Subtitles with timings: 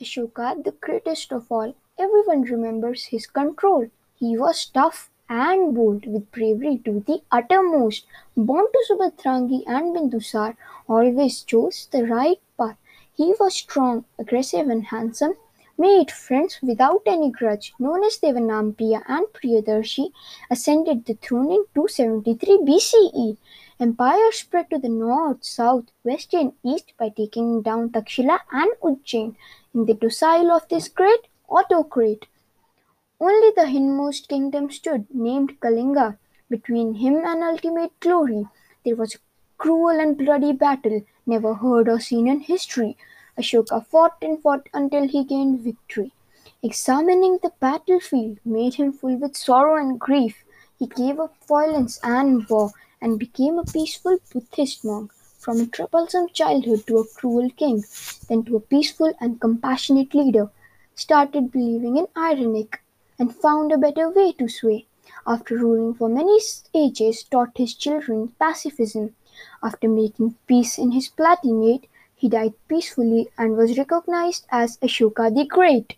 [0.00, 3.90] Ashoka, the greatest of all, everyone remembers his control.
[4.14, 8.06] He was tough and bold, with bravery to the uttermost.
[8.36, 10.56] Born to Subhadrangi and Bindusar,
[10.88, 12.76] always chose the right path.
[13.12, 15.34] He was strong, aggressive, and handsome,
[15.78, 17.72] made friends without any grudge.
[17.78, 20.10] Known as Devanampriya and Priyadarshi,
[20.50, 23.36] ascended the throne in 273 BCE.
[23.80, 29.36] Empire spread to the north, south, west, and east by taking down Takshila and Ujjain.
[29.72, 32.26] In the docile of this great autocrat,
[33.20, 36.18] only the hindmost kingdom stood, named Kalinga.
[36.50, 38.46] Between him and ultimate glory,
[38.84, 39.18] there was a
[39.58, 42.96] cruel and bloody battle, never heard or seen in history.
[43.38, 46.12] Ashoka fought and fought until he gained victory.
[46.62, 50.44] Examining the battlefield made him full with sorrow and grief.
[50.78, 55.12] He gave up violence and war and became a peaceful Buddhist monk.
[55.38, 57.84] From a troublesome childhood to a cruel king,
[58.28, 60.50] then to a peaceful and compassionate leader,
[60.96, 62.82] started believing in ironic
[63.20, 64.86] and found a better way to sway.
[65.26, 66.40] After ruling for many
[66.74, 69.14] ages, taught his children pacifism.
[69.62, 71.84] After making peace in his Palatinate,
[72.18, 75.94] he died peacefully and was recognized as Ashoka the Great.